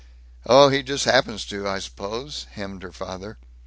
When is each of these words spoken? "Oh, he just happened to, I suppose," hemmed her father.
"Oh, 0.47 0.69
he 0.69 0.81
just 0.81 1.05
happened 1.05 1.47
to, 1.47 1.69
I 1.69 1.77
suppose," 1.77 2.47
hemmed 2.55 2.81
her 2.81 2.91
father. 2.91 3.37